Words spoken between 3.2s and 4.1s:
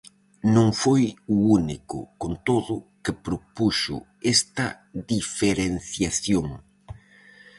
propuxo